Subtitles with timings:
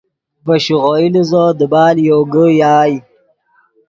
[0.45, 2.95] ڤے شیغوئی لیزو دیبال یوگے یائے